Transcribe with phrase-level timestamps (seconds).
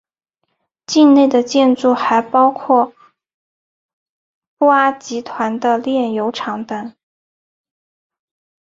[0.87, 2.91] 境内的建筑还包括
[4.57, 6.91] 布阿集团的炼油厂等。